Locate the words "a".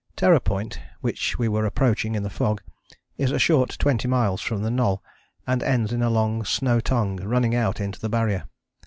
3.29-3.37, 6.01-6.09